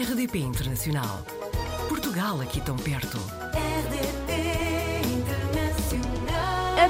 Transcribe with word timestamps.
RDP 0.00 0.38
Internacional. 0.38 1.24
Portugal 1.88 2.40
aqui 2.40 2.60
tão 2.60 2.76
perto. 2.76 3.18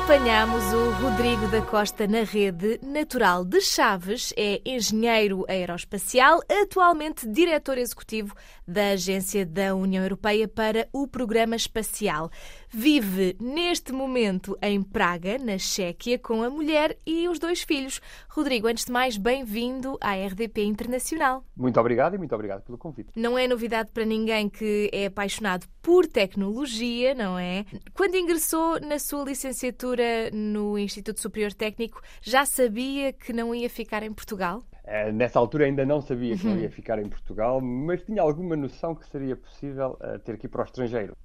Apanhamos 0.09 0.63
o 0.75 0.91
Rodrigo 1.03 1.49
da 1.49 1.63
Costa 1.63 2.07
na 2.07 2.23
rede 2.23 2.79
natural 2.83 3.47
de 3.47 3.63
Chaves, 3.63 4.35
é 4.37 4.61
engenheiro 4.63 5.47
aeroespacial, 5.49 6.41
atualmente 6.63 7.27
diretor 7.27 7.79
executivo 7.79 8.35
da 8.67 8.91
Agência 8.91 9.47
da 9.47 9.75
União 9.75 10.03
Europeia 10.03 10.47
para 10.47 10.87
o 10.93 11.07
Programa 11.09 11.57
Espacial. 11.57 12.31
Vive 12.71 13.35
neste 13.41 13.93
momento 13.93 14.55
em 14.61 14.83
Praga, 14.83 15.39
na 15.39 15.57
Chequia, 15.57 16.19
com 16.19 16.43
a 16.43 16.51
mulher 16.51 16.99
e 17.07 17.27
os 17.27 17.39
dois 17.39 17.63
filhos. 17.63 17.99
Rodrigo, 18.29 18.69
antes 18.69 18.85
de 18.85 18.93
mais, 18.93 19.17
bem-vindo 19.17 19.97
à 20.03 20.13
RDP 20.13 20.65
Internacional. 20.65 21.43
Muito 21.57 21.81
obrigado 21.81 22.15
e 22.15 22.19
muito 22.19 22.35
obrigado 22.35 22.63
pelo 22.63 22.77
convite. 22.77 23.09
Não 23.17 23.39
é 23.39 23.49
novidade 23.49 23.91
para 23.91 24.05
ninguém 24.05 24.51
que 24.51 24.91
é 24.93 25.07
apaixonado 25.07 25.67
por 25.81 26.07
tecnologia, 26.07 27.15
não 27.15 27.39
é? 27.39 27.65
Quando 27.95 28.17
ingressou 28.17 28.79
na 28.81 28.99
sua 28.99 29.25
licenciatura 29.25 30.31
no 30.31 30.79
Instituto 30.79 31.21
Superior 31.21 31.55
Técnico, 31.55 32.03
já 32.21 32.45
sabia 32.45 33.15
que 33.15 33.33
não 33.33 33.55
ia 33.55 33.71
ficar 33.71 34.03
em 34.03 34.13
Portugal? 34.13 34.63
Uh, 34.85 35.11
nessa 35.11 35.39
altura 35.39 35.65
ainda 35.65 35.87
não 35.87 36.03
sabia 36.03 36.37
que 36.37 36.47
não 36.47 36.59
ia 36.59 36.71
ficar 36.71 36.99
em 36.99 37.09
Portugal, 37.09 37.63
mas 37.63 38.03
tinha 38.03 38.21
alguma 38.21 38.55
noção 38.55 38.95
que 38.95 39.07
seria 39.07 39.37
possível 39.37 39.99
uh, 40.03 40.19
ter 40.19 40.37
que 40.37 40.45
ir 40.45 40.51
para 40.51 40.61
o 40.61 40.65
estrangeiro. 40.65 41.17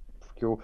Porque 0.44 0.46
eu 0.46 0.60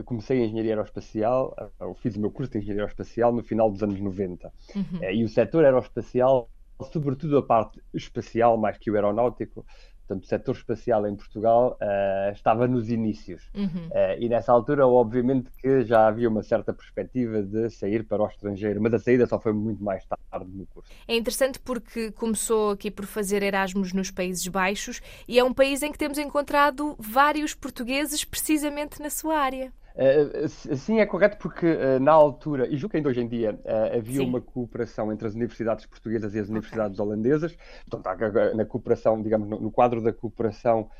uh, 0.00 0.04
comecei 0.04 0.40
a 0.40 0.46
engenharia 0.46 0.72
aeroespacial, 0.72 1.54
eu 1.80 1.94
fiz 1.94 2.16
o 2.16 2.20
meu 2.20 2.30
curso 2.30 2.52
de 2.52 2.58
engenharia 2.58 2.82
aeroespacial 2.82 3.32
no 3.32 3.42
final 3.42 3.70
dos 3.70 3.82
anos 3.82 4.00
90. 4.00 4.52
Uhum. 4.74 5.10
e 5.10 5.24
o 5.24 5.28
setor 5.28 5.64
aeroespacial, 5.64 6.48
sobretudo 6.92 7.38
a 7.38 7.42
parte 7.42 7.82
espacial, 7.92 8.56
mais 8.56 8.78
que 8.78 8.90
o 8.90 8.94
aeronáutico, 8.94 9.66
portanto, 10.06 10.24
o 10.24 10.26
setor 10.26 10.54
espacial 10.54 11.06
em 11.06 11.16
Portugal 11.16 11.78
uh, 11.80 12.32
estava 12.32 12.68
nos 12.68 12.90
inícios. 12.90 13.50
Uhum. 13.54 13.88
Uh, 13.88 14.20
e 14.20 14.28
nessa 14.28 14.52
altura, 14.52 14.86
obviamente, 14.86 15.50
que 15.60 15.82
já 15.84 16.06
havia 16.06 16.28
uma 16.28 16.42
certa 16.42 16.72
perspectiva 16.72 17.42
de 17.42 17.70
sair 17.70 18.04
para 18.04 18.22
o 18.22 18.26
estrangeiro, 18.26 18.80
mas 18.80 18.94
a 18.94 18.98
saída 18.98 19.26
só 19.26 19.40
foi 19.40 19.52
muito 19.52 19.82
mais 19.82 20.04
tarde 20.04 20.50
no 20.52 20.66
curso. 20.66 20.90
É 21.08 21.16
interessante 21.16 21.58
porque 21.58 22.12
começou 22.12 22.70
aqui 22.70 22.90
por 22.90 23.06
fazer 23.06 23.42
Erasmus 23.42 23.92
nos 23.92 24.10
Países 24.10 24.46
Baixos 24.46 25.00
e 25.26 25.38
é 25.38 25.44
um 25.44 25.54
país 25.54 25.82
em 25.82 25.90
que 25.90 25.98
temos 25.98 26.18
encontrado 26.18 26.94
vários 26.98 27.54
portugueses 27.54 28.24
precisamente 28.24 29.00
na 29.00 29.10
sua 29.10 29.38
área. 29.38 29.72
Uh, 29.94 30.48
sim, 30.48 30.98
é 30.98 31.06
correto 31.06 31.36
porque 31.38 31.66
uh, 31.66 32.00
na 32.00 32.10
altura, 32.10 32.66
e 32.66 32.76
julgo 32.76 32.90
que 32.90 32.96
ainda 32.96 33.08
hoje 33.08 33.20
em 33.20 33.28
dia, 33.28 33.52
uh, 33.64 33.96
havia 33.96 34.22
sim. 34.22 34.26
uma 34.26 34.40
cooperação 34.40 35.12
entre 35.12 35.28
as 35.28 35.34
universidades 35.34 35.86
portuguesas 35.86 36.34
e 36.34 36.40
as 36.40 36.48
universidades 36.48 36.98
okay. 36.98 37.12
holandesas. 37.12 37.56
Portanto, 37.88 38.56
na 38.56 38.64
cooperação, 38.64 39.22
digamos, 39.22 39.48
no, 39.48 39.60
no 39.60 39.70
quadro 39.70 40.02
da 40.02 40.12
cooperação 40.12 40.90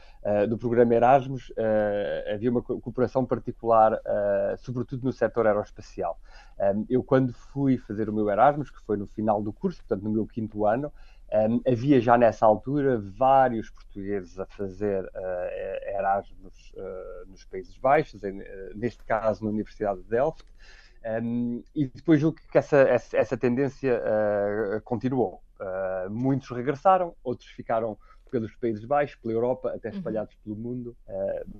do 0.48 0.56
programa 0.56 0.94
Erasmus, 0.94 1.52
havia 2.32 2.50
uma 2.50 2.62
cooperação 2.62 3.26
particular, 3.26 4.00
sobretudo 4.56 5.04
no 5.04 5.12
setor 5.12 5.46
aeroespacial. 5.46 6.18
eu, 6.88 7.02
quando 7.02 7.34
fui 7.34 7.76
fazer 7.76 8.08
o 8.08 8.12
meu 8.12 8.30
Erasmus, 8.30 8.70
que 8.70 8.80
foi 8.86 8.96
no 8.96 9.06
final 9.06 9.42
do 9.42 9.52
curso, 9.52 9.80
portanto, 9.80 10.02
no 10.02 10.10
meu 10.10 10.26
quinto 10.26 10.64
ano, 10.64 10.90
um, 11.34 11.60
havia 11.66 12.00
já 12.00 12.16
nessa 12.16 12.46
altura 12.46 13.02
vários 13.16 13.68
portugueses 13.68 14.38
a 14.38 14.46
fazer 14.46 15.04
uh, 15.04 15.88
Erasmus 15.98 16.72
uh, 16.76 17.28
nos 17.28 17.44
Países 17.44 17.76
Baixos, 17.76 18.22
em, 18.22 18.40
uh, 18.40 18.44
neste 18.76 19.02
caso 19.04 19.42
na 19.42 19.50
Universidade 19.50 20.00
de 20.02 20.08
Delft, 20.08 20.44
um, 21.22 21.62
e 21.74 21.88
depois 21.88 22.20
julgo 22.20 22.38
que 22.50 22.56
essa, 22.56 22.76
essa, 22.78 23.16
essa 23.16 23.36
tendência 23.36 24.00
continuou. 24.84 25.42
muitos 26.08 26.48
regressaram, 26.50 27.14
outros 27.22 27.48
ficaram 27.50 27.98
pelos 28.30 28.54
Países 28.56 28.84
Baixos, 28.84 29.16
pela 29.16 29.34
Europa, 29.34 29.72
até 29.74 29.90
uhum. 29.90 29.96
espalhados 29.96 30.34
pelo 30.36 30.56
mundo, 30.56 30.96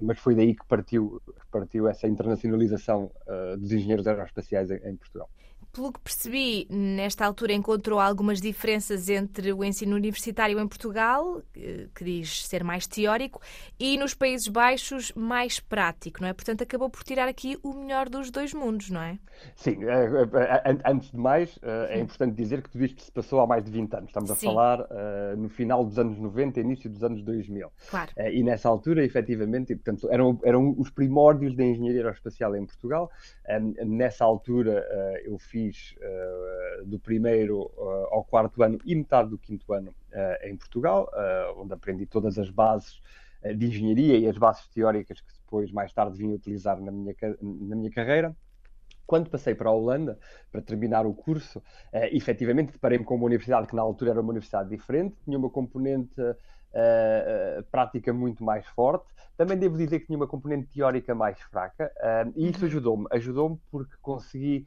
mas 0.00 0.19
foi 0.19 0.34
daí 0.34 0.55
que 0.55 0.64
partiu, 0.67 1.20
partiu 1.50 1.86
essa 1.86 2.08
internacionalização 2.08 3.11
dos 3.58 3.70
engenheiros 3.70 4.07
aeroespaciais 4.07 4.70
em, 4.70 4.77
em 4.77 4.96
Portugal 4.96 5.29
pelo 5.74 5.92
que 5.92 6.01
percebi, 6.01 6.67
nesta 6.70 7.27
altura 7.27 7.52
encontrou 7.52 7.98
algumas 7.98 8.40
diferenças 8.40 9.08
entre 9.08 9.52
o 9.52 9.64
ensino 9.64 9.96
universitário 9.96 10.58
em 10.61 10.68
Portugal, 10.68 11.42
que 11.52 12.05
diz 12.05 12.46
ser 12.46 12.62
mais 12.62 12.86
teórico, 12.86 13.40
e 13.79 13.98
nos 13.98 14.14
Países 14.14 14.46
Baixos 14.46 15.13
mais 15.17 15.58
prático, 15.58 16.23
não 16.23 16.29
é? 16.29 16.33
Portanto, 16.33 16.63
acabou 16.63 16.89
por 16.89 17.02
tirar 17.02 17.29
aqui 17.29 17.58
o 17.63 17.73
melhor 17.74 18.08
dos 18.08 18.30
dois 18.30 18.55
mundos, 18.55 18.89
não 18.90 19.02
é? 19.02 19.18
Sim, 19.57 19.79
eh, 19.84 20.08
eh, 20.33 20.79
antes 20.84 21.11
de 21.11 21.18
mais, 21.18 21.58
eh, 21.63 21.96
é 21.96 22.01
importante 22.01 22.34
dizer 22.34 22.63
que 22.63 22.70
tudo 22.70 22.84
isto 22.84 23.02
se 23.02 23.11
passou 23.11 23.40
há 23.40 23.46
mais 23.46 23.64
de 23.64 23.70
20 23.70 23.95
anos. 23.95 24.08
Estamos 24.11 24.30
a 24.30 24.36
Sim. 24.36 24.46
falar 24.46 24.86
no 25.36 25.48
final 25.48 25.84
dos 25.84 25.98
anos 25.98 26.18
90, 26.18 26.61
início 26.61 26.89
dos 26.90 27.02
anos 27.02 27.23
2000. 27.23 27.70
Claro. 27.90 28.13
E 28.17 28.42
nessa 28.42 28.68
altura, 28.68 29.05
efetivamente, 29.05 29.74
portanto, 29.74 30.08
eram, 30.11 30.39
eram 30.45 30.74
os 30.79 30.90
primórdios 30.90 31.57
da 31.57 31.64
engenharia 31.64 32.02
aeroespacial 32.02 32.55
em 32.57 32.64
Portugal. 32.64 33.11
Nessa 33.84 34.24
altura, 34.24 34.84
eu 35.24 35.39
fiz 35.39 35.64
fiz 35.64 35.95
uh, 35.98 36.85
do 36.85 36.98
primeiro 36.98 37.70
uh, 37.77 38.08
ao 38.11 38.25
quarto 38.25 38.63
ano 38.63 38.79
e 38.85 38.95
metade 38.95 39.30
do 39.30 39.39
quinto 39.39 39.73
ano 39.73 39.91
uh, 39.91 40.47
em 40.47 40.57
Portugal, 40.57 41.11
onde 41.57 41.73
aprendi 41.73 42.07
todas 42.07 42.39
as 42.39 42.51
bases 42.51 43.01
de 43.57 43.67
engenharia 43.67 44.19
e 44.19 44.27
as 44.27 44.39
bases 44.39 44.67
teóricas 44.69 45.20
que 45.20 45.33
depois, 45.55 45.70
mais 45.70 45.92
tarde, 45.92 46.17
vim 46.17 46.33
utilizar 46.33 46.80
na 46.80 46.91
minha, 46.91 47.14
na 47.41 47.77
minha 47.77 47.91
carreira. 47.91 48.35
Quando 49.07 49.29
passei 49.29 49.55
para 49.55 49.69
a 49.69 49.73
Holanda, 49.73 50.19
para 50.51 50.63
terminar 50.63 51.07
o 51.07 51.13
curso, 51.13 51.58
uh, 51.58 51.63
efetivamente 52.11 52.73
deparei-me 52.73 53.05
com 53.05 53.14
uma 53.14 53.27
universidade 53.27 53.67
que 53.67 53.77
na 53.77 53.83
altura 53.83 54.13
era 54.13 54.20
uma 54.20 54.31
universidade 54.31 54.70
diferente, 54.70 55.14
tinha 55.25 55.39
uma 55.39 55.51
componente 55.51 56.20
uh, 56.20 57.63
prática 57.70 58.13
muito 58.13 58.42
mais 58.42 58.67
forte. 58.69 59.07
Também 59.36 59.58
devo 59.58 59.77
dizer 59.77 60.01
que 60.01 60.07
tinha 60.07 60.17
uma 60.17 60.29
componente 60.29 60.69
teórica 60.69 61.14
mais 61.14 61.39
fraca, 61.41 61.92
uh, 61.98 62.33
e 62.35 62.48
isso 62.48 62.61
uhum. 62.61 62.67
ajudou-me. 62.67 63.07
Ajudou-me 63.11 63.61
porque 63.70 63.95
consegui 64.01 64.67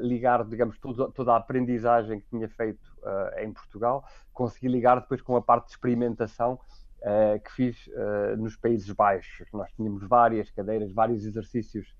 ligar, 0.00 0.44
digamos, 0.44 0.78
toda 0.78 1.32
a 1.32 1.36
aprendizagem 1.36 2.20
que 2.20 2.26
tinha 2.28 2.48
feito 2.48 2.82
uh, 3.02 3.38
em 3.40 3.52
Portugal, 3.52 4.04
consegui 4.32 4.68
ligar 4.68 5.00
depois 5.00 5.20
com 5.20 5.36
a 5.36 5.42
parte 5.42 5.66
de 5.66 5.72
experimentação 5.72 6.54
uh, 6.54 7.40
que 7.40 7.52
fiz 7.52 7.90
nos 8.38 8.56
Países 8.56 8.90
Baixos. 8.90 9.46
Nós 9.52 9.70
tínhamos 9.72 10.02
várias 10.04 10.50
cadeiras, 10.50 10.92
vários 10.92 11.24
exercícios 11.24 11.94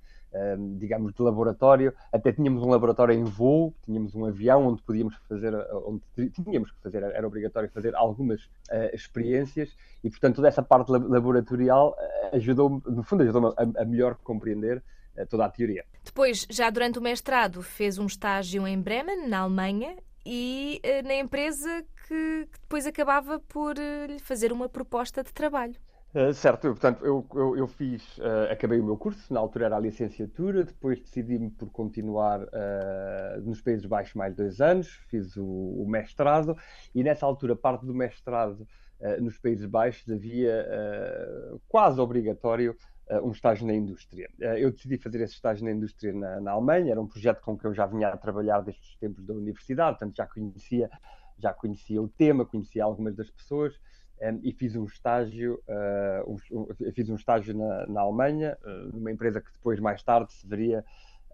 digamos, 0.80 1.14
de 1.14 1.22
laboratório. 1.22 1.94
Até 2.12 2.32
tínhamos 2.32 2.60
um 2.64 2.68
laboratório 2.68 3.14
em 3.14 3.22
voo, 3.22 3.72
tínhamos 3.84 4.16
um 4.16 4.24
avião 4.24 4.66
onde 4.66 4.82
podíamos 4.82 5.14
fazer, 5.28 5.54
onde 5.86 6.02
tínhamos 6.30 6.72
que 6.72 6.82
fazer, 6.82 7.04
era 7.04 7.24
obrigatório 7.24 7.70
fazer 7.70 7.94
algumas 7.94 8.42
uh, 8.42 8.92
experiências 8.92 9.76
e, 10.02 10.10
portanto, 10.10 10.34
toda 10.34 10.48
essa 10.48 10.60
parte 10.60 10.90
laboratorial 10.90 11.96
ajudou-me, 12.32 12.82
no 12.84 13.04
fundo, 13.04 13.22
ajudou-me 13.22 13.54
a, 13.56 13.82
a 13.82 13.84
melhor 13.84 14.16
compreender 14.24 14.82
toda 15.30 15.44
a 15.44 15.48
teoria. 15.48 15.84
Depois, 16.14 16.46
já 16.48 16.70
durante 16.70 16.96
o 16.96 17.02
mestrado, 17.02 17.60
fez 17.60 17.98
um 17.98 18.06
estágio 18.06 18.64
em 18.68 18.80
Bremen, 18.80 19.26
na 19.26 19.40
Alemanha, 19.40 19.96
e 20.24 20.80
uh, 20.84 21.08
na 21.08 21.16
empresa 21.16 21.84
que, 22.06 22.48
que, 22.52 22.60
depois 22.60 22.86
acabava 22.86 23.40
por 23.40 23.74
uh, 23.76 24.06
lhe 24.06 24.20
fazer 24.20 24.52
uma 24.52 24.68
proposta 24.68 25.24
de 25.24 25.32
trabalho. 25.32 25.74
Uh, 26.14 26.32
certo, 26.32 26.68
eu, 26.68 26.74
portanto, 26.74 27.04
eu, 27.04 27.26
eu, 27.34 27.56
eu 27.56 27.66
fiz, 27.66 28.16
acabei 28.48 28.78
o 28.78 28.84
meu 28.84 28.96
curso, 28.96 29.34
na 29.34 29.40
altura 29.40 29.64
era 29.64 29.76
a 29.76 29.80
licenciatura, 29.80 30.62
depois 30.62 31.00
decidi-me 31.00 31.50
por 31.50 31.68
continuar 31.72 32.46
nos 33.42 33.60
Países 33.60 33.84
Baixos 33.84 34.14
mais 34.14 34.36
dois 34.36 34.60
anos, 34.60 34.86
fiz 35.08 35.36
o, 35.36 35.44
o 35.44 35.84
mestrado, 35.88 36.56
e 36.94 37.02
nessa 37.02 37.26
altura, 37.26 37.56
parte 37.56 37.84
do 37.84 37.92
mestrado 37.92 38.64
nos 39.20 39.36
Países 39.36 39.66
Baixos 39.66 40.08
havia 40.08 40.64
quase 41.66 42.00
obrigatório 42.00 42.70
uh, 42.70 42.93
um 43.22 43.30
estágio 43.30 43.66
na 43.66 43.74
indústria. 43.74 44.28
Uh, 44.38 44.56
eu 44.56 44.70
decidi 44.70 44.98
fazer 44.98 45.20
esse 45.20 45.34
estágio 45.34 45.64
na 45.64 45.72
indústria 45.72 46.12
na, 46.12 46.40
na, 46.40 46.52
Alemanha, 46.52 46.92
era 46.92 47.00
um 47.00 47.06
projeto 47.06 47.40
com 47.42 47.56
que 47.56 47.66
eu 47.66 47.74
já 47.74 47.86
vinha 47.86 48.08
a 48.08 48.16
trabalhar 48.16 48.60
desde 48.60 48.82
os 48.82 48.96
tempos 48.96 49.24
da 49.24 49.34
universidade, 49.34 49.98
portanto 49.98 50.16
já 50.16 50.26
conhecia, 50.26 50.90
já 51.38 51.52
conhecia 51.52 52.00
o 52.00 52.08
tema, 52.08 52.44
conhecia 52.44 52.84
algumas 52.84 53.14
das 53.14 53.30
pessoas. 53.30 53.74
Um, 53.74 54.26
ehm, 54.26 54.40
e 54.42 54.52
fiz 54.52 54.76
um 54.76 54.84
estágio, 54.84 55.60
uh, 55.68 56.38
um, 56.52 56.92
fiz 56.92 57.08
um 57.10 57.16
estágio 57.16 57.56
na, 57.56 57.86
na 57.86 58.00
Alemanha, 58.00 58.56
numa 58.92 59.10
empresa 59.10 59.40
que 59.40 59.52
depois, 59.52 59.80
mais 59.80 60.02
tarde, 60.02 60.32
se 60.32 60.46
veria 60.46 60.84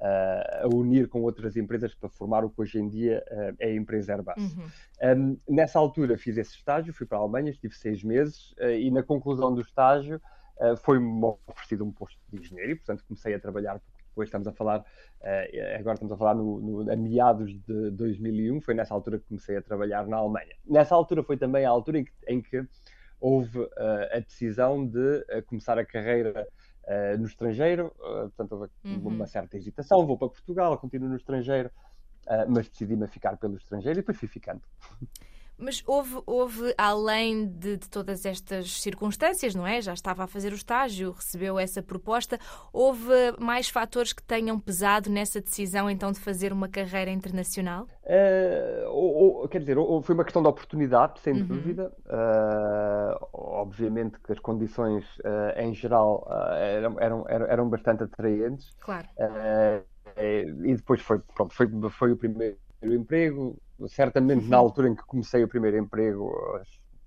Uh, 0.01 0.65
a 0.65 0.67
unir 0.75 1.09
com 1.09 1.21
outras 1.21 1.59
empresas 1.59 1.95
para 1.95 2.09
formar 2.09 2.43
o 2.43 2.49
que 2.49 2.59
hoje 2.63 2.79
em 2.79 2.89
dia 2.89 3.23
uh, 3.31 3.55
é 3.59 3.67
a 3.67 3.75
empresa 3.75 4.15
Airbus. 4.15 4.55
Uhum. 4.55 5.37
Um, 5.47 5.55
nessa 5.55 5.79
altura 5.79 6.17
fiz 6.17 6.39
esse 6.39 6.55
estágio, 6.55 6.95
fui 6.95 7.07
para 7.07 7.19
a 7.19 7.21
Alemanha, 7.21 7.51
estive 7.51 7.75
seis 7.75 8.03
meses 8.03 8.53
uh, 8.53 8.71
e 8.71 8.91
na 8.91 9.03
conclusão 9.03 9.55
do 9.55 9.61
estágio 9.61 10.19
uh, 10.61 10.77
foi-me 10.77 11.25
oferecido 11.47 11.85
um 11.85 11.93
posto 11.93 12.19
de 12.29 12.41
engenheiro 12.41 12.73
e, 12.73 12.77
portanto, 12.77 13.05
comecei 13.07 13.35
a 13.35 13.41
trabalhar, 13.41 13.81
depois 14.09 14.29
estamos 14.29 14.47
a 14.47 14.53
falar, 14.53 14.81
uh, 14.81 15.79
agora 15.79 15.95
estamos 15.95 16.13
a 16.13 16.17
falar 16.17 16.35
no, 16.35 16.61
no, 16.61 16.93
a 16.93 16.97
meados 16.97 17.53
de 17.63 17.91
2001, 17.91 18.61
foi 18.61 18.75
nessa 18.75 18.95
altura 18.95 19.19
que 19.19 19.27
comecei 19.27 19.57
a 19.57 19.63
trabalhar 19.63 20.07
na 20.07 20.19
Alemanha. 20.19 20.55
Nessa 20.67 20.95
altura 20.95 21.23
foi 21.23 21.37
também 21.37 21.65
a 21.65 21.71
altura 21.71 21.99
em 21.99 22.05
que, 22.05 22.13
em 22.29 22.41
que 22.41 22.65
houve 23.21 23.59
uh, 23.59 23.71
a 24.13 24.19
decisão 24.21 24.87
de 24.87 25.25
começar 25.47 25.79
a 25.79 25.85
carreira 25.85 26.47
no 27.21 27.27
estrangeiro, 27.27 27.95
portanto, 27.99 28.53
houve 28.53 28.73
uhum. 28.85 29.15
uma 29.15 29.25
certa 29.25 29.57
hesitação, 29.57 30.05
vou 30.05 30.19
para 30.19 30.29
Portugal, 30.29 30.77
continuo 30.77 31.09
no 31.09 31.15
estrangeiro, 31.15 31.71
mas 32.49 32.69
decidi-me 32.69 33.05
a 33.05 33.07
ficar 33.07 33.37
pelo 33.37 33.57
estrangeiro 33.57 34.01
e 34.01 34.03
depois 34.03 34.19
fui 34.19 34.27
ficando. 34.27 34.61
Mas 35.61 35.83
houve, 35.87 36.23
houve 36.27 36.75
além 36.77 37.47
de, 37.47 37.77
de, 37.77 37.89
todas 37.89 38.25
estas 38.25 38.81
circunstâncias, 38.81 39.55
não 39.55 39.67
é? 39.67 39.81
Já 39.81 39.93
estava 39.93 40.25
a 40.25 40.27
fazer 40.27 40.53
o 40.53 40.55
estágio, 40.55 41.13
recebeu 41.13 41.59
essa 41.59 41.83
proposta. 41.83 42.39
Houve 42.73 43.13
mais 43.39 43.69
fatores 43.69 44.13
que 44.13 44.23
tenham 44.23 44.59
pesado 44.59 45.11
nessa 45.11 45.41
decisão, 45.41 45.91
então, 45.91 46.11
de 46.11 46.19
fazer 46.19 46.53
uma 46.53 46.69
carreira 46.69 47.11
internacional? 47.11 47.87
Uh, 48.05 48.89
ou, 48.89 49.41
ou, 49.43 49.49
quer 49.49 49.61
dizer, 49.61 49.77
ou, 49.79 50.03
foi 50.03 50.15
uma 50.15 50.25
questão 50.25 50.43
de 50.43 50.49
oportunidade, 50.49 51.21
sem 51.21 51.35
uhum. 51.35 51.47
dúvida. 51.47 51.93
Uh, 52.07 53.29
obviamente 53.33 54.19
que 54.21 54.33
as 54.33 54.39
condições, 54.39 55.05
uh, 55.19 55.59
em 55.59 55.75
geral, 55.75 56.27
eram, 56.59 56.97
eram, 56.99 57.27
eram 57.29 57.69
bastante 57.69 58.03
atraentes. 58.03 58.71
Claro. 58.81 59.09
e 60.65 60.75
depois 60.75 61.01
foi, 61.03 61.19
pronto, 61.35 61.55
foi, 61.55 61.69
foi 61.91 62.13
o 62.13 62.17
primeiro 62.17 62.57
emprego, 62.83 63.57
certamente 63.89 64.47
na 64.49 64.57
altura 64.57 64.89
em 64.89 64.95
que 64.95 65.05
comecei 65.05 65.43
o 65.43 65.49
primeiro 65.49 65.79
emprego, 65.79 66.33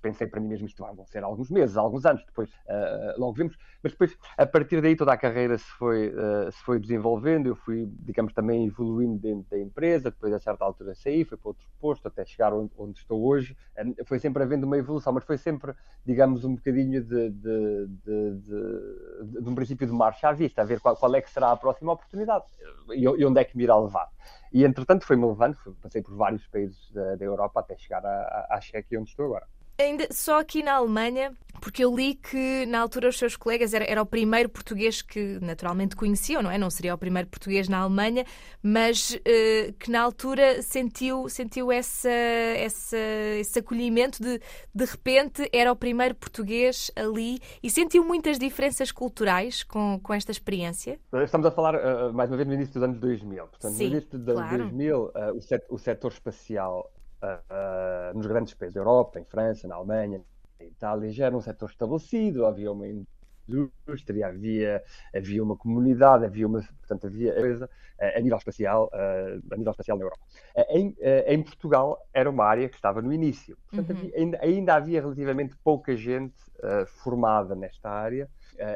pensei 0.03 0.27
para 0.27 0.41
mim 0.41 0.49
mesmo 0.49 0.67
isto 0.67 0.83
vão 0.83 1.05
ser 1.05 1.23
alguns 1.23 1.49
meses, 1.49 1.77
alguns 1.77 2.05
anos, 2.05 2.23
depois 2.25 2.49
uh, 2.49 3.17
logo 3.17 3.33
vimos, 3.33 3.57
mas 3.81 3.93
depois 3.93 4.15
a 4.37 4.45
partir 4.45 4.81
daí 4.81 4.97
toda 4.97 5.13
a 5.13 5.17
carreira 5.17 5.57
se 5.57 5.69
foi, 5.79 6.09
uh, 6.09 6.51
se 6.51 6.61
foi 6.63 6.77
desenvolvendo, 6.77 7.47
eu 7.47 7.55
fui, 7.55 7.89
digamos, 8.01 8.33
também 8.33 8.67
evoluindo 8.67 9.17
dentro 9.17 9.49
da 9.49 9.57
empresa, 9.57 10.11
depois 10.11 10.33
a 10.33 10.39
certa 10.39 10.65
altura 10.65 10.93
saí, 10.93 11.23
fui 11.23 11.37
para 11.37 11.49
outro 11.49 11.65
posto, 11.79 12.07
até 12.07 12.25
chegar 12.25 12.53
onde, 12.53 12.71
onde 12.77 12.99
estou 12.99 13.25
hoje, 13.25 13.55
um, 13.79 13.95
foi 14.05 14.19
sempre 14.19 14.43
havendo 14.43 14.65
uma 14.65 14.77
evolução, 14.77 15.13
mas 15.13 15.23
foi 15.23 15.37
sempre, 15.37 15.73
digamos, 16.05 16.43
um 16.43 16.55
bocadinho 16.55 17.01
de, 17.01 17.29
de, 17.29 17.87
de, 17.87 18.35
de, 18.41 19.41
de 19.41 19.49
um 19.49 19.55
princípio 19.55 19.87
de 19.87 19.93
marcha 19.93 20.27
à 20.27 20.33
vista, 20.33 20.61
a 20.61 20.65
ver 20.65 20.81
qual, 20.81 20.97
qual 20.97 21.15
é 21.15 21.21
que 21.21 21.31
será 21.31 21.51
a 21.51 21.55
próxima 21.55 21.93
oportunidade 21.93 22.43
e, 22.91 23.03
e 23.03 23.25
onde 23.25 23.39
é 23.39 23.43
que 23.45 23.55
me 23.55 23.63
irá 23.63 23.77
levar. 23.79 24.09
E 24.53 24.63
entretanto 24.63 25.05
foi-me 25.05 25.25
levando, 25.25 25.57
passei 25.81 26.01
por 26.01 26.15
vários 26.15 26.47
países 26.47 26.89
da, 26.91 27.15
da 27.15 27.25
Europa 27.25 27.59
até 27.59 27.75
chegar 27.77 28.05
à, 28.05 28.47
à 28.55 28.61
Chequia, 28.61 28.99
onde 28.99 29.09
estou 29.09 29.25
agora. 29.25 29.47
Ainda 29.79 30.07
só 30.11 30.39
aqui 30.39 30.61
na 30.61 30.73
Alemanha, 30.73 31.35
porque 31.63 31.83
eu 31.83 31.95
li 31.95 32.15
que 32.15 32.65
na 32.67 32.79
altura 32.81 33.07
os 33.07 33.17
seus 33.17 33.37
colegas 33.37 33.73
era, 33.73 33.85
era, 33.85 34.01
o 34.01 34.05
primeiro 34.05 34.49
português 34.49 35.01
que 35.01 35.39
naturalmente 35.41 35.95
conheciam, 35.95 36.43
não 36.43 36.51
é? 36.51 36.57
Não 36.57 36.69
seria 36.69 36.93
o 36.93 36.97
primeiro 36.97 37.29
português 37.29 37.69
na 37.69 37.79
Alemanha, 37.79 38.25
mas 38.61 39.11
uh, 39.11 39.73
que 39.79 39.89
na 39.89 40.01
altura 40.01 40.61
sentiu, 40.61 41.29
sentiu 41.29 41.71
essa, 41.71 42.09
essa, 42.09 42.97
esse 43.39 43.59
acolhimento 43.59 44.21
de 44.21 44.41
de 44.75 44.85
repente 44.85 45.49
era 45.53 45.71
o 45.71 45.75
primeiro 45.75 46.15
português 46.15 46.91
ali 46.95 47.39
e 47.63 47.69
sentiu 47.69 48.03
muitas 48.03 48.37
diferenças 48.37 48.91
culturais 48.91 49.63
com, 49.63 49.99
com 50.03 50.13
esta 50.13 50.31
experiência? 50.31 50.99
Estamos 51.23 51.47
a 51.47 51.51
falar 51.51 51.75
uh, 51.75 52.13
mais 52.13 52.29
uma 52.29 52.35
vez 52.35 52.47
no 52.47 52.53
início 52.53 52.73
dos 52.73 52.83
anos 52.83 52.99
2000. 52.99 53.47
Portanto, 53.47 53.73
Sim, 53.73 53.85
no 53.85 53.91
início 53.93 54.19
dos 54.19 54.27
anos 54.27 54.49
claro. 54.49 54.63
2000, 54.63 54.97
uh, 54.97 55.11
o, 55.37 55.41
set, 55.41 55.65
o 55.69 55.77
setor 55.77 56.11
espacial 56.11 56.91
uh, 57.23 58.17
nos 58.17 58.27
grandes 58.27 58.53
países 58.53 58.73
da 58.73 58.81
Europa, 58.81 59.19
em 59.19 59.25
França, 59.25 59.67
na 59.67 59.75
Alemanha, 59.75 60.21
na 60.59 60.65
Itália, 60.65 61.09
já 61.11 61.25
era 61.27 61.35
um 61.35 61.41
setor 61.41 61.69
estabelecido, 61.69 62.45
havia 62.45 62.71
uma 62.71 62.85
indústria, 62.87 64.27
havia, 64.27 64.83
havia 65.15 65.43
uma 65.43 65.55
comunidade, 65.55 66.25
havia 66.25 66.47
uma, 66.47 66.61
portanto, 66.61 67.07
havia 67.07 67.33
coisa 67.33 67.65
uh, 67.65 68.17
a 68.17 68.19
nível 68.19 68.37
espacial, 68.37 68.89
uh, 68.93 69.53
a 69.53 69.57
nível 69.57 69.71
espacial 69.71 69.97
na 69.97 70.03
Europa. 70.03 70.21
Em, 70.69 70.95
em, 71.27 71.43
Portugal 71.43 72.05
era 72.13 72.29
uma 72.29 72.45
área 72.45 72.69
que 72.69 72.75
estava 72.75 73.01
no 73.01 73.11
início, 73.11 73.57
portanto, 73.69 73.91
uhum. 73.91 73.97
havia, 73.97 74.17
ainda, 74.17 74.39
ainda, 74.41 74.75
havia 74.75 75.01
relativamente 75.01 75.55
pouca 75.63 75.95
gente 75.95 76.35
formada 76.85 77.55
nesta 77.55 77.89
área 77.89 78.29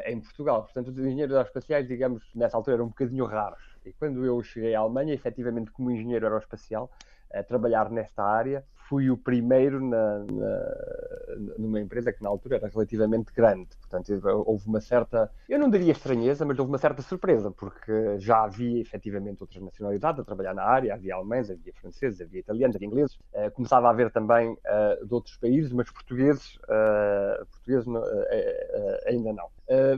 em 0.06 0.20
Portugal. 0.20 0.64
Portanto, 0.64 0.90
os 0.90 0.98
engenheiros 0.98 1.34
aeroespaciais, 1.34 1.88
digamos, 1.88 2.24
nessa 2.36 2.58
altura 2.58 2.76
eram 2.76 2.86
um 2.86 2.90
bocadinho 2.90 3.24
raros. 3.24 3.78
E 3.86 3.94
quando 3.94 4.26
eu 4.26 4.44
cheguei 4.44 4.76
à 4.76 4.80
Alemanha, 4.80 5.14
efetivamente, 5.14 5.72
como 5.72 5.90
engenheiro 5.90 6.26
aeroespacial, 6.26 6.92
a 7.34 7.44
trabalhar 7.44 7.90
nesta 7.90 8.24
área. 8.24 8.64
Fui 8.90 9.10
o 9.10 9.18
primeiro 9.18 9.86
na, 9.86 10.20
na, 10.20 11.56
numa 11.58 11.80
empresa 11.82 12.14
que 12.14 12.24
na 12.24 12.30
altura 12.30 12.56
era 12.56 12.70
relativamente 12.70 13.34
grande. 13.34 13.68
Portanto, 13.82 14.22
houve 14.46 14.66
uma 14.66 14.80
certa, 14.80 15.30
eu 15.50 15.60
não 15.60 15.70
diria 15.70 15.92
estranheza, 15.92 16.46
mas 16.46 16.58
houve 16.58 16.72
uma 16.72 16.78
certa 16.78 17.02
surpresa, 17.02 17.52
porque 17.52 18.18
já 18.18 18.46
havia 18.46 18.80
efetivamente 18.80 19.42
outras 19.42 19.62
nacionalidades 19.62 20.22
a 20.22 20.24
trabalhar 20.24 20.54
na 20.54 20.64
área. 20.64 20.94
Havia 20.94 21.16
alemães, 21.16 21.52
havia 21.52 21.74
franceses, 21.74 22.22
havia 22.22 22.40
italianos, 22.40 22.78
havia 22.78 22.88
ingleses. 22.88 23.18
Uh, 23.34 23.52
começava 23.52 23.88
a 23.88 23.90
haver 23.90 24.10
também 24.10 24.54
uh, 24.54 25.06
de 25.06 25.14
outros 25.14 25.36
países, 25.36 25.74
mas 25.74 25.92
portugueses, 25.92 26.56
uh, 26.64 27.46
portugueses 27.46 27.88
ainda 29.06 29.34
não. 29.34 29.50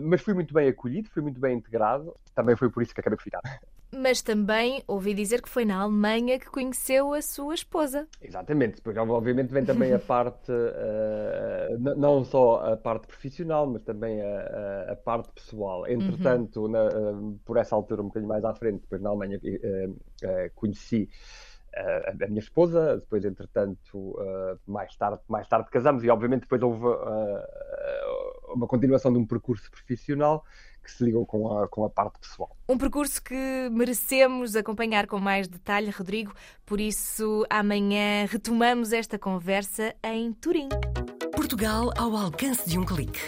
mas 0.02 0.22
fui 0.22 0.34
muito 0.34 0.52
bem 0.52 0.68
acolhido, 0.68 1.10
fui 1.10 1.22
muito 1.22 1.40
bem 1.40 1.58
integrado. 1.58 2.16
Também 2.34 2.56
foi 2.56 2.72
por 2.72 2.82
isso 2.82 2.94
que 2.94 3.02
acabei 3.02 3.18
por 3.18 3.24
ficar. 3.24 3.42
Mas 3.92 4.22
também 4.22 4.84
ouvi 4.88 5.14
dizer 5.14 5.42
que 5.42 5.50
foi 5.50 5.66
na 5.66 5.82
Alemanha 5.82 6.40
que 6.40 6.48
conheceu 6.48 7.14
a 7.14 7.22
sua 7.22 7.56
esposa. 7.56 8.08
Exatamente, 8.22 8.76
depois 8.76 8.96
obviamente 8.98 9.52
vem 9.52 9.66
também 9.66 9.94
a 9.94 10.00
parte, 10.00 10.52
uh, 10.52 11.96
não 11.98 12.24
só 12.24 12.74
a 12.74 12.78
parte 12.78 13.08
profissional, 13.08 13.66
mas 13.66 13.84
também 13.84 14.22
a, 14.22 14.92
a 14.92 14.96
parte 14.96 15.32
pessoal. 15.34 15.88
Entretanto, 15.88 16.62
uhum. 16.62 16.68
na, 16.68 16.88
uh, 16.88 17.40
por 17.44 17.58
essa 17.58 17.76
altura, 17.76 18.02
um 18.02 18.06
bocadinho 18.06 18.30
mais 18.30 18.46
à 18.46 18.54
frente, 18.54 18.82
depois 18.82 19.02
na 19.02 19.10
Alemanha 19.10 19.40
uh, 19.40 20.00
conheci 20.56 21.10
a 21.76 22.28
minha 22.28 22.40
esposa, 22.40 22.98
depois 22.98 23.24
entretanto 23.24 24.18
mais 24.66 24.96
tarde 24.96 25.22
mais 25.28 25.48
tarde 25.48 25.70
casamos 25.70 26.04
e 26.04 26.10
obviamente 26.10 26.42
depois 26.42 26.62
houve 26.64 26.84
uma 28.54 28.68
continuação 28.68 29.12
de 29.12 29.18
um 29.20 29.26
percurso 29.26 29.70
profissional 29.72 30.46
que 30.84 30.92
se 30.92 31.04
ligam 31.04 31.26
com 31.26 31.58
a, 31.58 31.68
com 31.68 31.84
a 31.84 31.90
parte 31.90 32.20
pessoal. 32.20 32.56
Um 32.68 32.78
percurso 32.78 33.22
que 33.22 33.70
merecemos 33.72 34.56
acompanhar 34.56 35.06
com 35.08 35.20
mais 35.20 35.48
detalhe, 35.48 35.92
Rodrigo, 35.92 36.34
por 36.66 36.80
isso 36.80 37.46
amanhã 37.50 38.26
retomamos 38.26 38.94
esta 38.94 39.20
conversa 39.20 39.94
em 40.04 40.32
Turim. 40.34 40.70
Portugal 41.36 41.92
ao 41.98 42.16
alcance 42.16 42.70
de 42.70 42.80
um 42.80 42.86
clique. 42.86 43.20